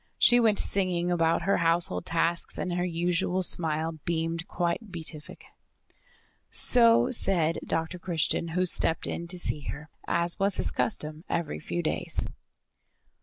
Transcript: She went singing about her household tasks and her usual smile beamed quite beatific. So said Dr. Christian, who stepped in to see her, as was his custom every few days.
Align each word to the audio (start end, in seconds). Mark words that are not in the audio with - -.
She 0.17 0.39
went 0.39 0.57
singing 0.57 1.11
about 1.11 1.43
her 1.43 1.57
household 1.57 2.07
tasks 2.07 2.57
and 2.57 2.73
her 2.73 2.83
usual 2.83 3.43
smile 3.43 3.99
beamed 4.03 4.47
quite 4.47 4.91
beatific. 4.91 5.45
So 6.49 7.11
said 7.11 7.59
Dr. 7.63 7.99
Christian, 7.99 8.47
who 8.57 8.65
stepped 8.65 9.05
in 9.05 9.27
to 9.27 9.37
see 9.37 9.67
her, 9.67 9.89
as 10.07 10.39
was 10.39 10.57
his 10.57 10.71
custom 10.71 11.23
every 11.29 11.59
few 11.59 11.83
days. 11.83 12.25